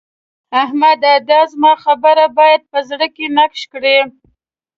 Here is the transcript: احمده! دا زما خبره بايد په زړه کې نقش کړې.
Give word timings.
احمده! 0.61 1.13
دا 1.29 1.39
زما 1.51 1.73
خبره 1.83 2.25
بايد 2.37 2.61
په 2.71 2.79
زړه 2.89 3.07
کې 3.15 3.25
نقش 3.37 3.61
کړې. 3.73 3.97